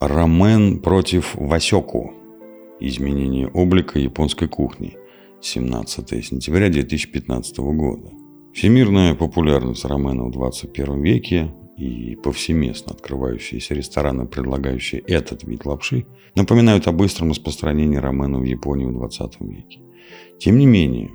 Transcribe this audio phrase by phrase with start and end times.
[0.00, 2.14] Рамен против Васёку.
[2.80, 4.96] Изменение облика японской кухни.
[5.42, 8.10] 17 сентября 2015 года.
[8.54, 16.88] Всемирная популярность рамена в 21 веке и повсеместно открывающиеся рестораны, предлагающие этот вид лапши, напоминают
[16.88, 19.82] о быстром распространении рамена в Японии в 20 веке.
[20.38, 21.10] Тем не менее,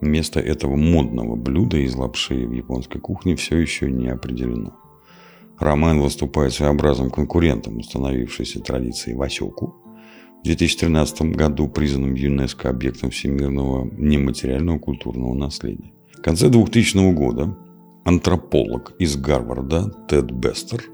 [0.00, 4.76] место этого модного блюда из лапши в японской кухне все еще не определено.
[5.60, 9.74] Рамен выступает своеобразным конкурентом установившейся традиции васёку,
[10.40, 15.92] в 2013 году признанным ЮНЕСКО объектом всемирного нематериального культурного наследия.
[16.16, 17.58] В конце 2000 года
[18.04, 20.84] антрополог из Гарварда Тед Бестер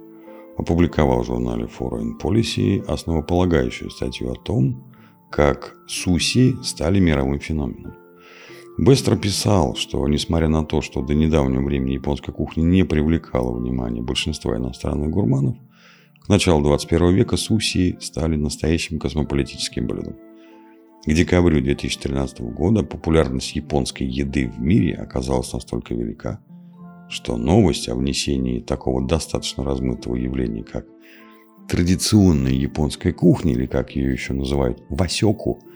[0.57, 4.93] опубликовал в журнале Foreign Policy основополагающую статью о том,
[5.31, 8.04] как суси стали мировым феноменом.
[8.77, 14.03] Быстро писал, что несмотря на то, что до недавнего времени японская кухня не привлекала внимания
[14.03, 15.57] большинства иностранных гурманов,
[16.19, 20.17] к началу 21 века суси стали настоящим космополитическим блюдом.
[21.05, 26.41] К декабрю 2013 года популярность японской еды в мире оказалась настолько велика,
[27.09, 30.87] что новость о внесении такого достаточно размытого явления, как
[31.69, 35.63] традиционная японская кухня, или как ее еще называют, васёку–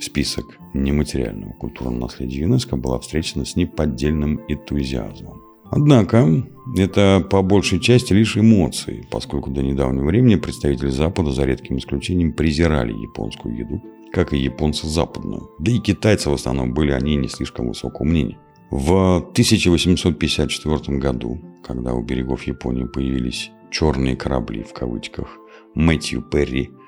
[0.00, 5.42] список нематериального культурного наследия ЮНЕСКО была встречена с неподдельным энтузиазмом.
[5.70, 6.44] Однако,
[6.76, 12.34] это по большей части лишь эмоции, поскольку до недавнего времени представители Запада, за редким исключением,
[12.34, 15.50] презирали японскую еду, как и японцы западную.
[15.58, 18.38] Да и китайцы в основном были о ней не слишком высокого мнения.
[18.70, 25.38] В 1854 году, когда у берегов Японии появились «черные корабли» в кавычках,
[25.74, 26.70] Мэтью Перри–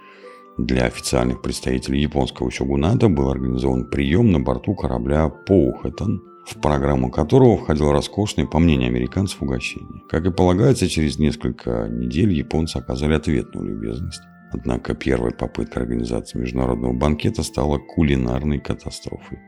[0.59, 7.57] для официальных представителей японского сёгуната был организован прием на борту корабля «Поухэтон», в программу которого
[7.57, 10.03] входил роскошный, по мнению американцев, угощение.
[10.09, 14.23] Как и полагается, через несколько недель японцы оказали ответную любезность.
[14.53, 19.41] Однако первая попытка организации международного банкета стала кулинарной катастрофой.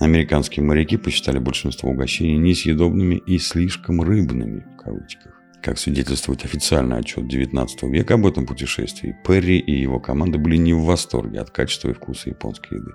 [0.00, 5.41] Американские моряки посчитали большинство угощений несъедобными и слишком рыбными, в кавычках.
[5.62, 10.72] Как свидетельствует официальный отчет 19 века об этом путешествии, Перри и его команда были не
[10.72, 12.90] в восторге от качества и вкуса японской еды.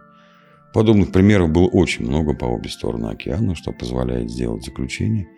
[0.73, 5.29] Подобных примеров было очень много по обе стороны океана, что позволяет сделать заключение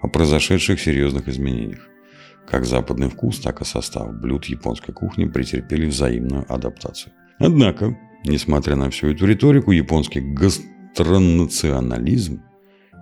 [0.00, 1.88] о произошедших серьезных изменениях.
[2.46, 7.12] Как западный вкус, так и состав блюд японской кухни претерпели взаимную адаптацию.
[7.38, 12.44] Однако, несмотря на всю эту риторику, японский гастронационализм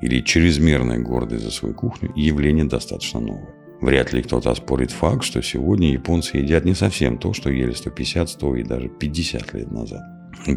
[0.00, 3.57] или чрезмерная гордость за свою кухню– явление достаточно новое.
[3.80, 8.28] Вряд ли кто-то оспорит факт, что сегодня японцы едят не совсем то, что ели 150,
[8.28, 10.02] 100 и даже 50 лет назад.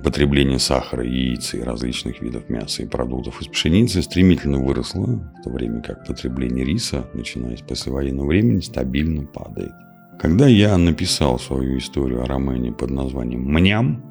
[0.04, 5.50] Потребление сахара, яиц и различных видов мяса и продуктов из пшеницы стремительно выросло, в то
[5.50, 9.74] время как потребление риса, начиная с послевоенного времени, стабильно падает.
[10.20, 14.11] Когда я написал свою историю о рамене под названием «Мням»,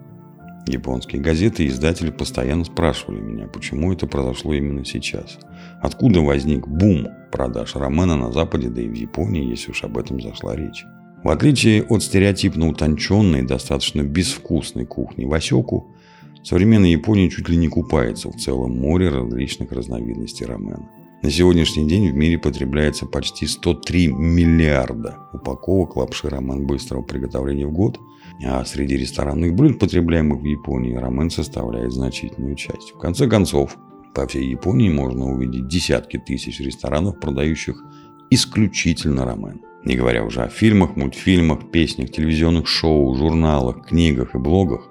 [0.66, 5.38] Японские газеты и издатели постоянно спрашивали меня, почему это произошло именно сейчас.
[5.80, 10.20] Откуда возник бум продаж романа на Западе, да и в Японии, если уж об этом
[10.20, 10.84] зашла речь.
[11.22, 15.94] В отличие от стереотипно утонченной, достаточно безвкусной кухни Васеку,
[16.42, 20.88] современная Япония чуть ли не купается в целом море различных разновидностей ромена.
[21.22, 27.72] На сегодняшний день в мире потребляется почти 103 миллиарда упаковок лапши рамен быстрого приготовления в
[27.72, 27.98] год–
[28.44, 32.92] а среди ресторанных блюд, потребляемых в Японии, рамен составляет значительную часть.
[32.92, 33.76] В конце концов,
[34.14, 37.82] по всей Японии можно увидеть десятки тысяч ресторанов, продающих
[38.30, 39.60] исключительно рамен.
[39.84, 44.88] Не говоря уже о фильмах, мультфильмах, песнях, телевизионных шоу, журналах, книгах и блогах,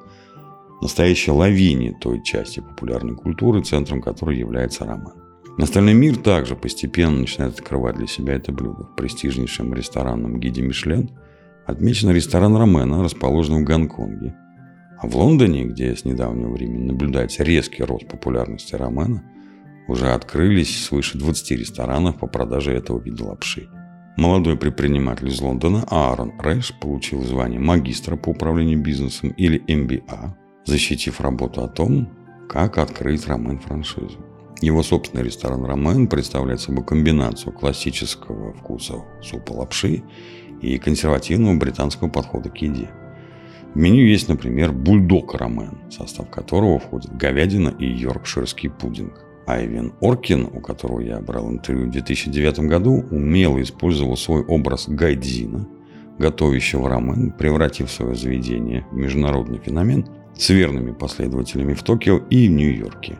[0.82, 5.29] настоящей лавине той части популярной культуры, центром которой является рамен.
[5.62, 8.84] Остальной мир также постепенно начинает открывать для себя это блюдо.
[8.86, 11.12] В престижнейшем ресторанном гиде Мишлен–
[11.70, 14.36] отмечен ресторан Ромена, расположенный в Гонконге.
[15.02, 19.24] А в Лондоне, где с недавнего времени наблюдается резкий рост популярности ромена,
[19.88, 23.69] уже открылись свыше 20 ресторанов по продаже этого вида лапши.
[24.18, 30.31] Молодой предприниматель из Лондона Аарон Рэш получил звание магистра по управлению бизнесом или MBA,
[30.66, 32.10] защитив работу о том,
[32.50, 34.18] как открыть рамен франшизу.
[34.62, 40.04] Его собственный ресторан «Ромен» представляет собой комбинацию классического вкуса супа лапши
[40.62, 42.90] и консервативного британского подхода к еде.
[43.74, 49.14] В меню есть, например, бульдог рамен, в состав которого входит говядина и йоркширский пудинг.
[49.48, 55.68] Айвен Оркин, у которого я брал интервью в 2009 году, умело использовал свой образ гайдзина,
[56.18, 62.52] готовящего рамен, превратив свое заведение в международный феномен с верными последователями в Токио и в
[62.52, 63.18] Нью-Йорке.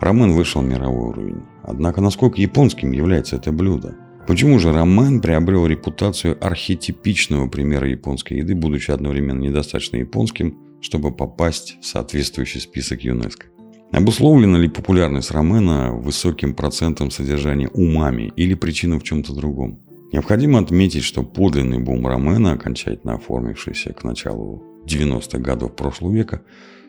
[0.00, 1.42] Рамен вышел в мировой уровень.
[1.62, 3.96] Однако насколько японским является это блюдо?
[4.26, 11.78] Почему же рамен приобрел репутацию архетипичного примера японской еды, будучи одновременно недостаточно японским, чтобы попасть
[11.80, 13.46] в соответствующий список ЮНЕСКО?
[13.92, 19.80] Обусловлена ли популярность рамена высоким процентом содержания умами или причина в чем-то другом?
[20.12, 26.42] Необходимо отметить, что подлинный бум рамена, окончательно оформившийся к началу 90-х годов прошлого века,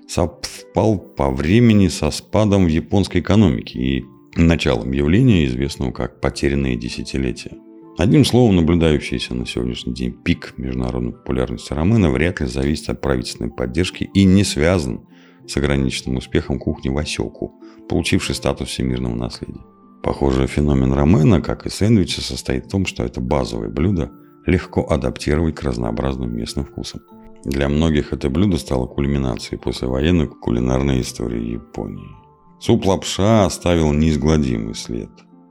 [0.07, 4.05] совпал по времени со спадом в японской экономике и
[4.35, 7.57] началом явления, известного как «потерянные десятилетия».
[7.97, 13.49] Одним словом, наблюдающийся на сегодняшний день пик международной популярности рамена вряд ли зависит от правительственной
[13.49, 15.01] поддержки и не связан
[15.47, 17.55] с ограниченным успехом кухни Васеку,
[17.89, 19.61] получившей статус всемирного наследия.
[20.03, 24.11] Похоже, феномен рамена, как и сэндвича, состоит в том, что это базовое блюдо
[24.45, 27.01] легко адаптировать к разнообразным местным вкусам.
[27.43, 32.15] Для многих это блюдо стало кульминацией послевоенной кулинарной истории Японии.
[32.59, 35.09] Суп лапша оставил неизгладимый след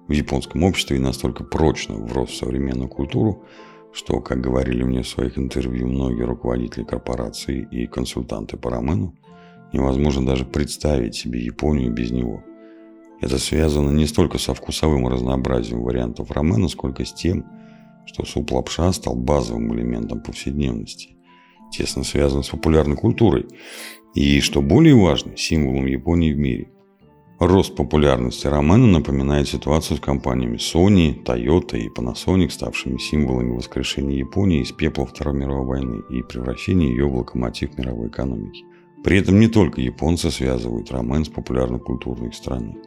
[0.09, 3.45] в японском обществе и настолько прочно врос в современную культуру,
[3.93, 9.17] что, как говорили мне в своих интервью многие руководители корпораций и консультанты по рамену,
[9.73, 12.43] невозможно даже представить себе Японию без него.
[13.21, 17.47] Это связано не столько со вкусовым разнообразием вариантов рамена, сколько с тем,
[18.05, 21.16] что суп лапша стал базовым элементом повседневности,
[21.71, 23.47] тесно связан с популярной культурой
[24.15, 26.69] и, что более важно, символом Японии в мире.
[27.39, 34.63] Рост популярности рамена напоминает ситуацию с компаниями Sony, Toyota и Panasonic, ставшими символами воскрешения Японии
[34.63, 38.65] из пепла Второй мировой войны и превращения ее в локомотив мировой экономики.
[39.05, 42.79] При этом не только японцы связывают рамен с популярной культурной страны.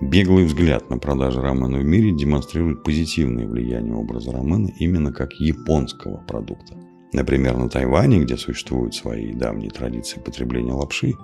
[0.00, 6.18] Беглый взгляд на продажи рамена в мире демонстрирует позитивное влияние образа рамена именно как японского
[6.26, 6.76] продукта.
[7.12, 11.14] Например, на Тайване, где существуют свои давние традиции потребления лапши,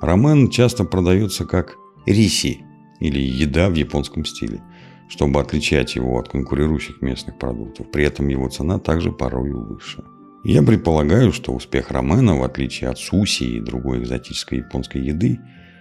[0.00, 2.64] рамен часто продается как риси
[3.00, 4.62] или еда в японском стиле,
[5.08, 7.90] чтобы отличать его от конкурирующих местных продуктов.
[7.90, 10.02] При этом его цена также порой выше.
[10.44, 15.40] Я предполагаю, что успех рамена, в отличие от суси и другой экзотической японской еды,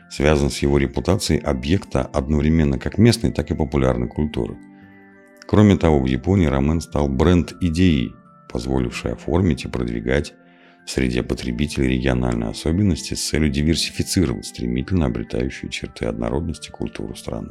[0.10, 4.58] связан с его репутацией объекта одновременно как местной, так и популярной культуры.
[5.48, 8.16] Кроме того, в Японии рамен стал бренд-идеей,
[8.50, 10.34] позволившей оформить и продвигать
[10.86, 17.50] в среде потребителей региональные особенности с целью диверсифицировать стремительно обретающие черты однородности культуру страны.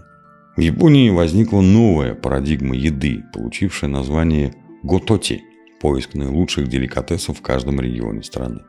[0.56, 5.42] В Японии возникла новая парадигма еды, получившая название гототи–
[5.84, 8.62] поиск наилучших деликатесов в каждом регионе страны.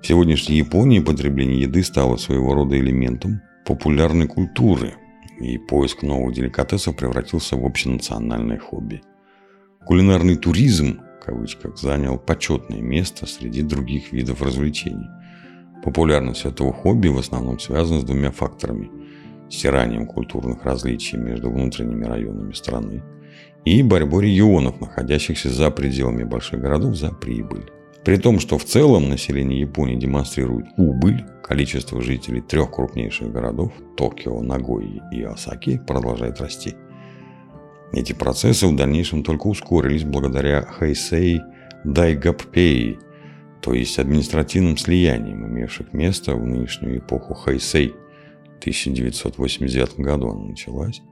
[0.00, 4.94] В сегодняшней Японии потребление еды стало своего рода элементом популярной культуры,
[5.38, 9.02] и поиск новых деликатесов превратился в общенациональное хобби.
[9.86, 15.08] Кулинарный туризм кавычках, занял почетное место среди других видов развлечений.
[15.84, 18.90] Популярность этого хобби в основном связана с двумя факторами–
[19.50, 23.02] стиранием культурных различий между внутренними районами страны
[23.64, 27.70] и борьбой регионов, находящихся за пределами больших городов, за прибыль.
[28.04, 34.40] При том, что в целом население Японии демонстрирует убыль, количество жителей трех крупнейших городов– Токио,
[34.40, 36.74] Нагои и Осаки– продолжает расти–
[37.92, 41.40] эти процессы в дальнейшем только ускорились благодаря Хэйсей
[41.84, 42.98] Дайгаппей,
[43.60, 47.94] то есть административным слияниям, имевших место в нынешнюю эпоху Хэйсей.
[48.56, 51.02] В 1989 году она началась,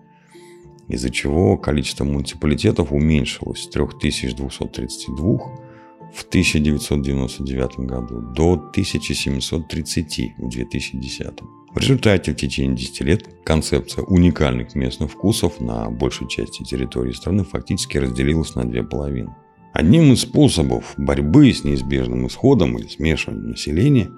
[0.88, 5.69] из-за чего количество муниципалитетов уменьшилось с 3232
[6.14, 11.26] в 1999 году до 1730 в 2010.
[11.72, 17.44] В результате в течение 10 лет концепция уникальных местных вкусов на большей части территории страны
[17.44, 19.34] фактически разделилась на две половины.
[19.72, 24.10] Одним из способов борьбы с неизбежным исходом или смешиванием населения,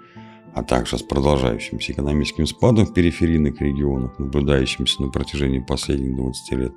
[0.55, 6.73] а также с продолжающимся экономическим спадом в периферийных регионах, наблюдающимся на протяжении последних 20 лет,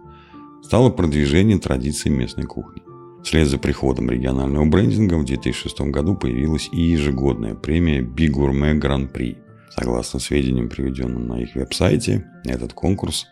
[0.62, 2.85] стало продвижение традиций местной кухни.
[3.26, 9.40] Вслед за приходом регионального брендинга в 2006 году появилась и ежегодная премия Grand Prix–
[9.78, 13.28] Согласно сведениям, приведенным на их веб-сайте, этот конкурс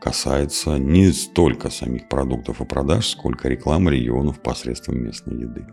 [0.00, 5.66] касается не столько самих продуктов и продаж, сколько рекламы регионов посредством местной еды.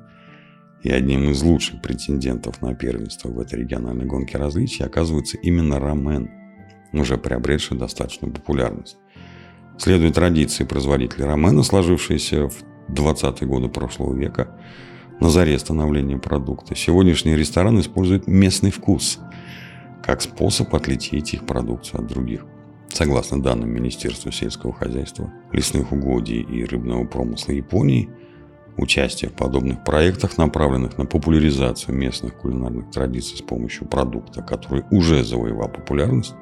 [0.83, 6.29] И одним из лучших претендентов на первенство в этой региональной гонке различий оказывается именно рамен,
[6.91, 8.97] уже приобретший достаточную популярность.
[9.77, 14.49] Следуя традиции производителей рамена, сложившейся в 20-е годы прошлого века,
[15.19, 19.19] на заре становления продукта, сегодняшний ресторан использует местный вкус–
[20.01, 22.45] как способ отличить их продукцию от других.
[22.89, 28.09] Согласно данным Министерства сельского хозяйства, лесных угодий и рыбного промысла Японии,
[28.77, 35.23] участие в подобных проектах, направленных на популяризацию местных кулинарных традиций с помощью продукта, который уже
[35.23, 36.35] завоевал популярность,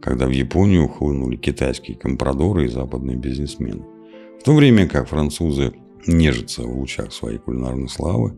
[0.00, 3.84] когда в Японию хлынули китайские компрадоры и западные бизнесмены.
[4.40, 5.72] В то время как французы
[6.06, 8.36] нежатся в лучах своей кулинарной славы,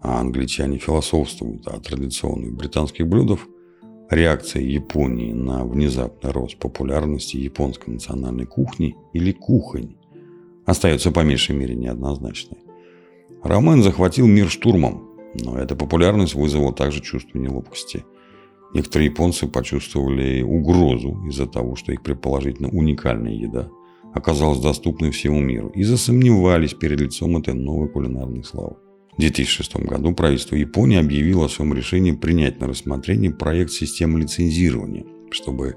[0.00, 3.46] а англичане философствуют о традиционных британских блюдах,
[4.10, 9.96] реакция Японии на внезапный рост популярности японской национальной кухни или кухонь
[10.66, 12.58] остается по меньшей мере неоднозначной.
[13.42, 18.04] Ромен захватил мир штурмом, но эта популярность вызвала также чувство неловкости.
[18.74, 23.68] Некоторые японцы почувствовали угрозу из-за того, что их предположительно уникальная еда
[24.12, 28.76] оказалась доступной всему миру и засомневались перед лицом этой новой кулинарной славы.
[29.12, 35.04] В 2006 году правительство Японии объявило о своем решении принять на рассмотрение проект системы лицензирования,
[35.30, 35.76] чтобы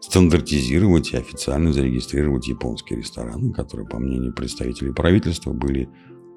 [0.00, 5.88] стандартизировать и официально зарегистрировать японские рестораны, которые, по мнению представителей правительства, были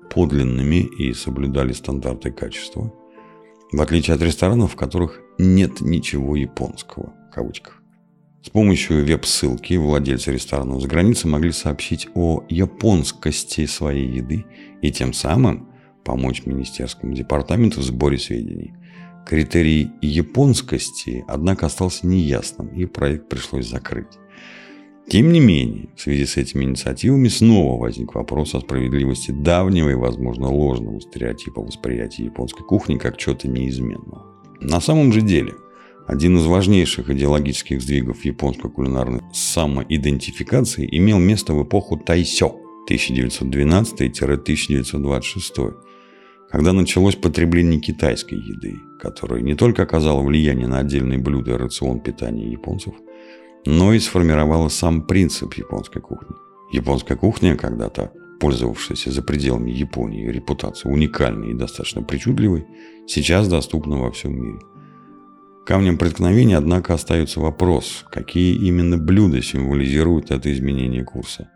[0.09, 2.93] подлинными и соблюдали стандарты качества,
[3.71, 7.81] в отличие от ресторанов, в которых нет ничего японского, в кавычках.
[8.43, 14.45] С помощью веб-ссылки владельцы ресторанов за границей могли сообщить о японскости своей еды
[14.83, 15.67] и тем самым
[16.05, 18.73] помочь Министерскому департаменту в сборе сведений.
[19.27, 24.17] Критерий японскости, однако, остался неясным, и проект пришлось закрыть.
[25.09, 29.95] Тем не менее, в связи с этими инициативами снова возник вопрос о справедливости давнего и,
[29.95, 34.25] возможно, ложного стереотипа восприятия японской кухни как чего-то неизменного.
[34.61, 35.53] На самом же деле–
[36.07, 45.73] один из важнейших идеологических сдвигов японской кулинарной самоидентификации имел место в эпоху Тайсё 1912-1926,
[46.55, 51.99] когда началось потребление китайской еды, которая не только оказала влияние на отдельные блюда и рацион
[51.99, 52.93] питания японцев,
[53.65, 56.33] но и сформировала сам принцип японской кухни.
[56.71, 62.65] Японская кухня, когда-то пользовавшаяся за пределами Японии репутацией уникальной и достаточно причудливой,
[63.05, 64.59] сейчас доступна во всем мире–
[65.65, 71.49] Камнем преткновения, однако, остается вопрос, какие именно блюда символизируют это изменение курса.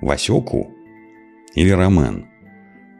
[0.00, 0.72] Васёку
[1.54, 2.31] или рамен?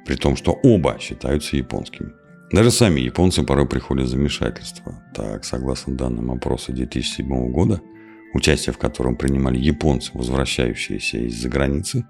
[0.04, 2.12] При том, что оба считаются японскими.
[2.50, 5.02] Даже сами японцы порой приходят в замешательство.
[5.14, 7.80] Так, согласно данным опроса 2007 года,
[8.34, 12.04] участие в котором принимали японцы, возвращающиеся из-за границы,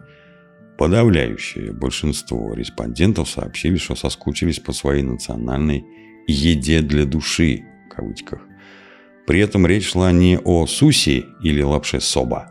[0.78, 5.84] подавляющее большинство респондентов сообщили, что соскучились по своей национальной
[6.26, 8.40] еде для души, в кавычках.
[9.26, 12.50] При этом речь шла не о суси или лапше соба,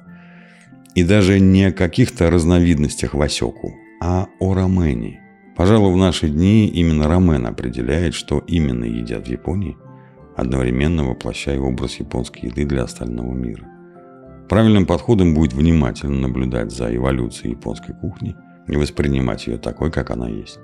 [0.96, 5.21] и даже не о каких-то разновидностях васёку, а о рамене.
[5.56, 9.78] Пожалуй, в наши дни именно рамен определяет, что именно едят в Японии,
[10.36, 13.66] одновременно воплощая образ японской еды для остального мира.
[14.50, 18.36] Правильным подходом будет внимательно наблюдать за эволюцией японской кухни
[18.68, 20.60] и воспринимать ее такой, как она есть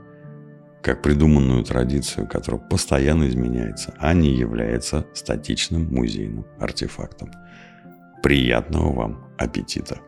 [0.87, 7.29] как придуманную традицию, которая постоянно изменяется, а не является статичным музейным артефактом.
[8.23, 9.99] Приятного вам аппетита!